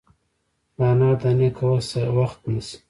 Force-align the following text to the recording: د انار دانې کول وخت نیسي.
د 0.75 0.79
انار 0.91 1.15
دانې 1.21 1.49
کول 1.57 1.79
وخت 2.17 2.39
نیسي. 2.53 2.77